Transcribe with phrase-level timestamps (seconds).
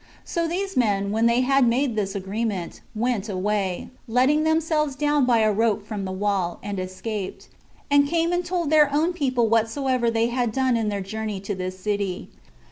[0.25, 5.41] So these men, when they had made this agreement, went away, letting themselves down by
[5.41, 7.49] a rope from the wall, and escaped,
[7.91, 11.53] and came and told their own people whatsoever they had done in their journey to
[11.53, 12.29] this city.